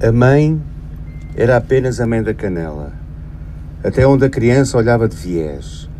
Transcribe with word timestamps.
A 0.00 0.12
mãe 0.12 0.62
era 1.34 1.56
apenas 1.56 2.00
a 2.00 2.06
mãe 2.06 2.22
da 2.22 2.32
canela, 2.32 2.92
até 3.82 4.06
onde 4.06 4.24
a 4.24 4.30
criança 4.30 4.78
olhava 4.78 5.08
de 5.08 5.16
viés, 5.16 5.90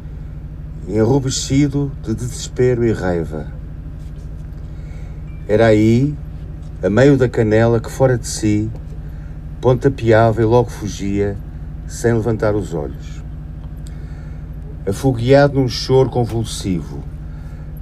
enrubescido 0.86 1.90
de 2.04 2.14
desespero 2.14 2.84
e 2.84 2.92
raiva. 2.92 3.48
Era 5.48 5.66
aí, 5.66 6.14
a 6.80 6.88
meio 6.88 7.16
da 7.16 7.28
canela, 7.28 7.80
que 7.80 7.90
fora 7.90 8.16
de 8.16 8.28
si, 8.28 8.70
pontapeava 9.60 10.40
e 10.40 10.44
logo 10.44 10.70
fugia, 10.70 11.36
sem 11.88 12.12
levantar 12.12 12.54
os 12.54 12.72
olhos. 12.74 13.20
Afogueado 14.88 15.58
num 15.58 15.66
choro 15.66 16.08
convulsivo, 16.08 17.02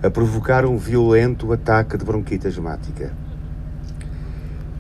a 0.03 0.09
provocar 0.09 0.65
um 0.65 0.79
violento 0.79 1.53
ataque 1.53 1.99
de 1.99 2.07
bronquite 2.07 2.47
asmática. 2.47 3.26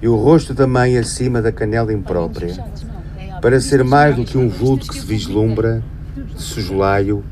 E 0.00 0.08
o 0.08 0.16
rosto 0.16 0.52
da 0.52 0.66
mãe 0.66 0.98
acima 0.98 1.40
da 1.40 1.50
canela 1.50 1.92
imprópria, 1.92 2.54
para 3.40 3.60
ser 3.60 3.82
mais 3.82 4.14
do 4.14 4.24
que 4.24 4.36
um 4.36 4.48
vulto 4.48 4.88
que 4.88 4.98
se 4.98 5.06
vislumbra, 5.06 5.82
de 6.34 6.42
sujolaio 6.42 7.24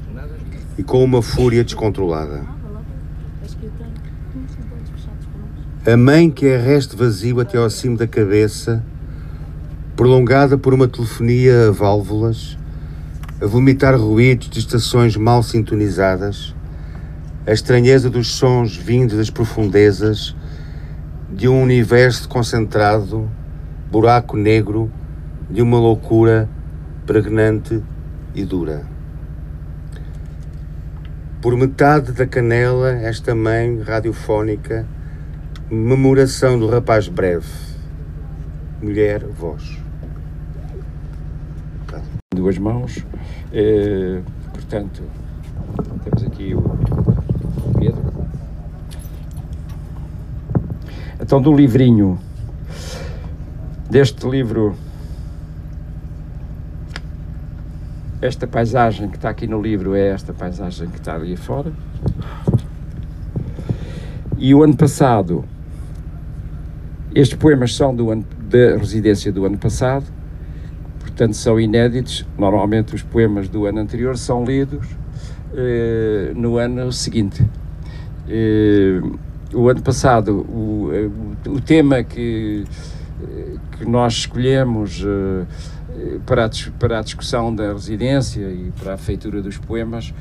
e 0.79 0.83
com 0.83 1.03
uma 1.05 1.23
fúria 1.23 1.63
descontrolada. 1.63 2.43
A 5.87 5.97
mãe 5.97 6.31
que 6.31 6.47
é 6.47 6.57
resto 6.57 6.97
vazio 6.97 7.41
até 7.41 7.59
ao 7.59 7.69
cimo 7.69 7.97
da 7.99 8.07
cabeça, 8.07 8.83
prolongada 9.95 10.57
por 10.57 10.73
uma 10.73 10.89
telefonia 10.89 11.69
a 11.69 11.71
válvulas, 11.71 12.57
a 13.41 13.47
vomitar 13.47 13.95
ruídos 13.95 14.49
de 14.49 14.59
estações 14.59 15.17
mal 15.17 15.43
sintonizadas, 15.43 16.55
a 17.47 17.53
estranheza 17.53 18.09
dos 18.09 18.29
sons 18.29 18.75
vindos 18.75 19.19
das 19.19 19.29
profundezas 19.29 20.35
de 21.35 21.49
um 21.49 21.61
universo 21.61 22.29
concentrado, 22.29 23.29
buraco 23.91 24.37
negro 24.37 24.89
de 25.51 25.61
uma 25.61 25.79
loucura 25.81 26.49
pregnante 27.05 27.83
e 28.37 28.45
dura. 28.45 28.87
Por 31.43 31.57
metade 31.57 32.13
da 32.13 32.25
canela, 32.25 32.93
esta 32.93 33.35
mãe 33.35 33.81
radiofónica, 33.81 34.87
memoração 35.69 36.57
do 36.57 36.69
rapaz 36.69 37.09
breve, 37.09 37.49
mulher, 38.81 39.25
voz. 39.27 39.83
Duas 42.33 42.59
mãos, 42.59 43.05
eh, 43.53 44.21
portanto, 44.53 45.03
temos 46.05 46.23
aqui 46.25 46.55
o 46.55 47.04
Então, 51.25 51.41
do 51.41 51.51
livrinho, 51.55 52.19
deste 53.89 54.29
livro, 54.29 54.77
esta 58.21 58.47
paisagem 58.47 59.09
que 59.09 59.17
está 59.17 59.31
aqui 59.31 59.47
no 59.47 59.59
livro 59.59 59.95
é 59.95 60.11
esta 60.11 60.35
paisagem 60.35 60.87
que 60.91 60.99
está 60.99 61.15
ali 61.15 61.35
fora. 61.35 61.73
E 64.37 64.55
o 64.55 64.63
ano 64.63 64.77
passado, 64.77 65.47
estes 67.15 67.39
poemas 67.39 67.75
são 67.75 67.97
do 67.97 68.11
ano, 68.11 68.27
da 68.51 68.77
residência 68.77 69.33
do 69.33 69.47
ano 69.47 69.57
passado, 69.57 70.05
portanto 71.01 71.33
são 71.33 71.59
inéditos. 71.59 72.27
Normalmente 72.37 72.95
os 72.95 73.03
poemas 73.03 73.49
do 73.49 73.65
ano 73.65 73.81
anterior 73.81 74.19
são 74.19 74.45
lidos 74.45 74.87
eh, 75.55 76.33
no 76.37 76.59
ano 76.59 76.93
seguinte. 76.93 77.43
Eh, 78.29 79.01
o 79.55 79.69
ano 79.69 79.83
passado, 79.83 80.45
o, 80.49 80.91
o, 81.47 81.53
o 81.53 81.61
tema 81.61 82.03
que, 82.03 82.65
que 83.73 83.85
nós 83.85 84.15
escolhemos 84.15 85.03
eh, 85.05 86.19
para, 86.27 86.47
a, 86.47 86.51
para 86.79 86.99
a 86.99 87.03
discussão 87.03 87.55
da 87.55 87.73
residência 87.73 88.43
e 88.51 88.73
para 88.81 88.95
a 88.95 88.97
feitura 88.97 89.41
dos 89.41 89.57
poemas 89.57 90.13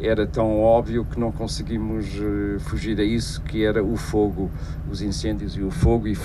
era 0.00 0.26
tão 0.26 0.60
óbvio 0.60 1.04
que 1.04 1.18
não 1.18 1.32
conseguimos 1.32 2.06
fugir 2.60 2.98
a 3.00 3.04
isso, 3.04 3.40
que 3.42 3.64
era 3.64 3.82
o 3.82 3.96
fogo, 3.96 4.50
os 4.90 5.00
incêndios 5.00 5.56
e 5.56 5.62
o 5.62 5.70
fogo, 5.70 6.06
e 6.06 6.12
uh, 6.12 6.16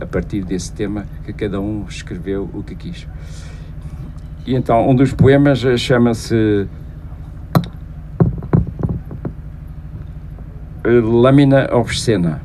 a 0.00 0.06
partir 0.06 0.42
desse 0.44 0.72
tema 0.72 1.04
que 1.24 1.32
cada 1.32 1.60
um 1.60 1.84
escreveu 1.88 2.48
o 2.54 2.62
que 2.62 2.74
quis. 2.74 3.06
E 4.46 4.54
então, 4.54 4.88
um 4.88 4.94
dos 4.94 5.12
poemas 5.12 5.58
chama-se 5.78 6.66
Lâmina 10.98 11.68
obscena. 11.72 12.40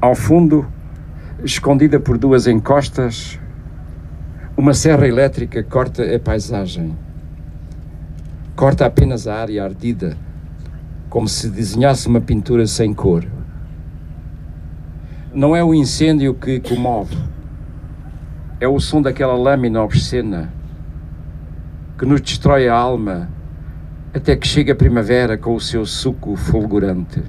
Ao 0.00 0.14
fundo, 0.14 0.66
escondida 1.42 1.98
por 1.98 2.18
duas 2.18 2.46
encostas, 2.46 3.38
uma 4.56 4.74
serra 4.74 5.08
elétrica 5.08 5.62
corta 5.62 6.02
a 6.14 6.20
paisagem. 6.20 6.96
Corta 8.54 8.86
apenas 8.86 9.26
a 9.26 9.34
área 9.34 9.64
ardida, 9.64 10.16
como 11.08 11.26
se 11.26 11.48
desenhasse 11.48 12.06
uma 12.06 12.20
pintura 12.20 12.66
sem 12.66 12.92
cor. 12.92 13.24
Não 15.34 15.56
é 15.56 15.64
o 15.64 15.74
incêndio 15.74 16.34
que 16.34 16.60
comove, 16.60 17.16
é 18.60 18.68
o 18.68 18.78
som 18.78 19.00
daquela 19.00 19.34
lâmina 19.34 19.82
obscena 19.82 20.52
que 21.98 22.04
nos 22.04 22.20
destrói 22.20 22.68
a 22.68 22.74
alma 22.74 23.28
até 24.14 24.36
que 24.36 24.46
chega 24.46 24.74
a 24.74 24.76
primavera 24.76 25.38
com 25.38 25.54
o 25.54 25.60
seu 25.60 25.86
suco 25.86 26.36
fulgurante. 26.36 27.22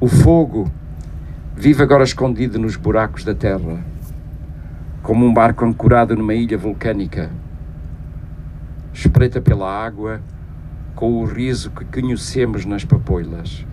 O 0.00 0.06
fogo 0.06 0.70
vive 1.56 1.82
agora 1.82 2.04
escondido 2.04 2.56
nos 2.56 2.76
buracos 2.76 3.24
da 3.24 3.34
terra, 3.34 3.84
como 5.02 5.26
um 5.26 5.34
barco 5.34 5.64
ancorado 5.64 6.14
numa 6.14 6.34
ilha 6.34 6.56
vulcânica. 6.56 7.30
Espreita 8.92 9.40
pela 9.40 9.68
água 9.68 10.20
com 10.94 11.20
o 11.20 11.24
riso 11.24 11.70
que 11.70 11.84
conhecemos 11.84 12.64
nas 12.64 12.84
papoilas. 12.84 13.66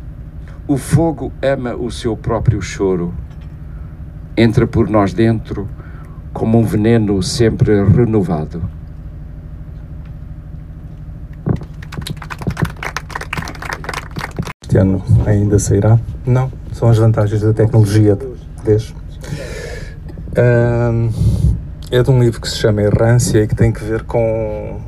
O 0.67 0.77
fogo 0.77 1.31
ama 1.43 1.75
o 1.75 1.91
seu 1.91 2.17
próprio 2.17 2.59
choro. 2.59 3.13
Entra 4.35 4.65
por 4.65 4.89
nós 4.89 5.13
dentro 5.13 5.69
como 6.33 6.57
um 6.57 6.63
veneno 6.63 7.21
sempre 7.21 7.83
renovado. 7.83 8.76
Ano 14.77 15.03
ainda 15.25 15.57
sairá? 15.57 15.99
Não, 16.25 16.51
são 16.71 16.89
as 16.89 16.97
vantagens 16.97 17.41
da 17.41 17.53
tecnologia. 17.53 18.17
Um, 20.37 21.09
é 21.89 22.03
de 22.03 22.11
um 22.11 22.19
livro 22.19 22.39
que 22.39 22.47
se 22.47 22.57
chama 22.57 22.83
Errância 22.83 23.41
e 23.41 23.47
que 23.47 23.55
tem 23.55 23.71
que 23.71 23.83
ver 23.83 24.03
com, 24.03 24.79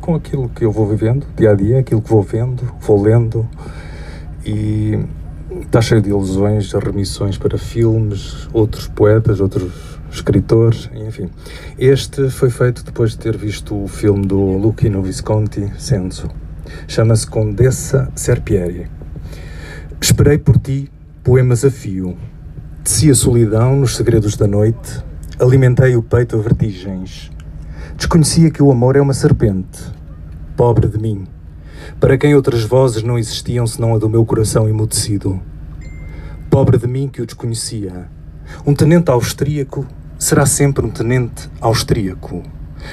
com 0.00 0.14
aquilo 0.14 0.48
que 0.48 0.64
eu 0.64 0.72
vou 0.72 0.86
vivendo 0.86 1.26
dia 1.36 1.52
a 1.52 1.54
dia, 1.54 1.78
aquilo 1.78 2.02
que 2.02 2.10
vou 2.10 2.22
vendo, 2.22 2.62
vou 2.80 3.00
lendo 3.00 3.48
e 4.44 4.98
está 5.62 5.80
cheio 5.80 6.02
de 6.02 6.10
ilusões, 6.10 6.66
de 6.66 6.76
remissões 6.78 7.38
para 7.38 7.56
filmes, 7.56 8.48
outros 8.52 8.86
poetas, 8.86 9.40
outros 9.40 9.72
escritores, 10.10 10.90
enfim. 10.94 11.30
Este 11.78 12.28
foi 12.28 12.50
feito 12.50 12.84
depois 12.84 13.12
de 13.12 13.18
ter 13.18 13.36
visto 13.36 13.82
o 13.82 13.88
filme 13.88 14.26
do 14.26 14.40
Luchino 14.40 15.02
Visconti, 15.02 15.72
Senso. 15.78 16.28
Chama-se 16.86 17.26
Condessa 17.26 18.10
Serpieri. 18.14 18.95
Esperei 20.00 20.36
por 20.36 20.58
ti 20.58 20.90
poemas 21.24 21.64
a 21.64 21.70
fio. 21.70 22.16
Teci 22.84 23.10
a 23.10 23.14
solidão 23.14 23.76
nos 23.76 23.96
segredos 23.96 24.36
da 24.36 24.46
noite, 24.46 25.02
alimentei 25.40 25.96
o 25.96 26.02
peito 26.02 26.36
a 26.36 26.38
vertigens. 26.38 27.32
Desconhecia 27.96 28.50
que 28.50 28.62
o 28.62 28.70
amor 28.70 28.94
é 28.94 29.00
uma 29.00 29.14
serpente, 29.14 29.80
pobre 30.54 30.86
de 30.86 30.98
mim, 30.98 31.26
para 31.98 32.18
quem 32.18 32.34
outras 32.34 32.62
vozes 32.62 33.02
não 33.02 33.18
existiam 33.18 33.66
senão 33.66 33.94
a 33.94 33.98
do 33.98 34.08
meu 34.08 34.24
coração 34.24 34.68
emudecido. 34.68 35.40
Pobre 36.50 36.76
de 36.76 36.86
mim 36.86 37.08
que 37.08 37.22
o 37.22 37.26
desconhecia. 37.26 38.08
Um 38.66 38.74
tenente 38.74 39.10
austríaco 39.10 39.86
será 40.18 40.44
sempre 40.44 40.84
um 40.84 40.90
tenente 40.90 41.50
austríaco, 41.60 42.42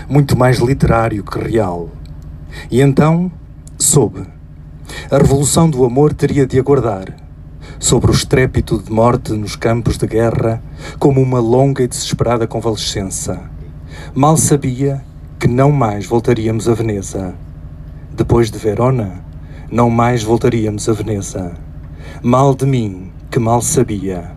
muito 0.07 0.37
mais 0.37 0.57
literário 0.59 1.23
que 1.23 1.37
real. 1.37 1.91
E 2.71 2.81
então 2.81 3.31
soube 3.77 4.25
a 5.11 5.17
revolução 5.17 5.69
do 5.69 5.83
amor 5.83 6.13
teria 6.13 6.45
de 6.45 6.57
aguardar, 6.57 7.13
sobre 7.79 8.09
o 8.09 8.13
estrépito 8.13 8.81
de 8.81 8.91
morte 8.91 9.33
nos 9.33 9.55
campos 9.55 9.97
de 9.97 10.07
guerra, 10.07 10.61
como 10.97 11.21
uma 11.21 11.39
longa 11.39 11.83
e 11.83 11.87
desesperada 11.87 12.47
convalescença. 12.47 13.39
Mal 14.15 14.37
sabia 14.37 15.03
que 15.39 15.47
não 15.47 15.71
mais 15.71 16.05
voltaríamos 16.05 16.69
a 16.69 16.73
Veneza. 16.73 17.35
Depois 18.15 18.49
de 18.49 18.57
Verona, 18.57 19.23
não 19.69 19.89
mais 19.89 20.23
voltaríamos 20.23 20.87
a 20.87 20.93
Veneza. 20.93 21.53
Mal 22.21 22.55
de 22.55 22.65
mim, 22.65 23.11
que 23.29 23.39
mal 23.39 23.61
sabia. 23.61 24.31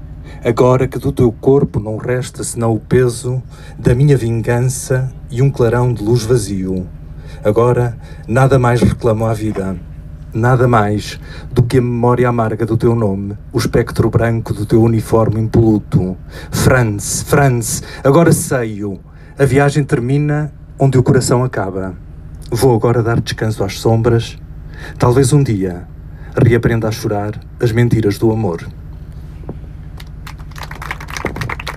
Agora 0.44 0.88
que 0.88 0.98
do 0.98 1.12
teu 1.12 1.32
corpo 1.32 1.80
não 1.80 1.96
resta 1.96 2.42
senão 2.42 2.74
o 2.74 2.80
peso 2.80 3.42
da 3.78 3.94
minha 3.94 4.16
vingança 4.16 5.12
e 5.30 5.40
um 5.40 5.50
clarão 5.50 5.92
de 5.92 6.02
luz 6.02 6.24
vazio. 6.24 6.86
Agora 7.44 7.96
nada 8.26 8.58
mais 8.58 8.80
reclamo 8.80 9.26
à 9.26 9.32
vida 9.32 9.76
nada 10.32 10.68
mais 10.68 11.18
do 11.50 11.62
que 11.62 11.78
a 11.78 11.82
memória 11.82 12.28
amarga 12.28 12.66
do 12.66 12.76
teu 12.76 12.94
nome, 12.94 13.36
o 13.52 13.58
espectro 13.58 14.10
branco 14.10 14.52
do 14.52 14.66
teu 14.66 14.82
uniforme 14.82 15.40
impoluto. 15.40 16.16
Franz, 16.50 17.22
Franz, 17.22 17.82
agora 18.04 18.32
sei-o. 18.32 19.00
A 19.38 19.44
viagem 19.44 19.84
termina 19.84 20.52
onde 20.78 20.98
o 20.98 21.02
coração 21.02 21.44
acaba. 21.44 21.94
Vou 22.50 22.74
agora 22.74 23.02
dar 23.02 23.20
descanso 23.20 23.64
às 23.64 23.78
sombras. 23.78 24.38
Talvez 24.98 25.32
um 25.32 25.42
dia 25.42 25.86
reaprenda 26.36 26.88
a 26.88 26.92
chorar 26.92 27.40
as 27.60 27.72
mentiras 27.72 28.18
do 28.18 28.30
amor. 28.30 28.66